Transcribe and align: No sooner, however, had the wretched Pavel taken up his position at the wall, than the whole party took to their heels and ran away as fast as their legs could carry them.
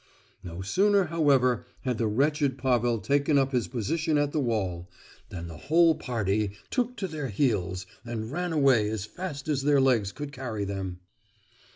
No 0.43 0.63
sooner, 0.63 1.03
however, 1.13 1.63
had 1.81 1.99
the 1.99 2.07
wretched 2.07 2.57
Pavel 2.57 2.97
taken 2.97 3.37
up 3.37 3.51
his 3.51 3.67
position 3.67 4.17
at 4.17 4.31
the 4.31 4.39
wall, 4.39 4.89
than 5.29 5.47
the 5.47 5.57
whole 5.67 5.93
party 5.93 6.53
took 6.71 6.95
to 6.97 7.07
their 7.07 7.27
heels 7.27 7.85
and 8.03 8.31
ran 8.31 8.51
away 8.51 8.89
as 8.89 9.05
fast 9.05 9.47
as 9.47 9.61
their 9.61 9.79
legs 9.79 10.11
could 10.11 10.31
carry 10.31 10.65
them. 10.65 11.01